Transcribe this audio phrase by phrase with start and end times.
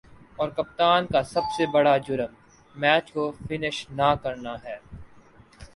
[0.35, 2.31] اور کپتان کا سب سے بڑا"جرم"
[2.75, 4.77] میچ کو فنش نہ کرنا ہے۔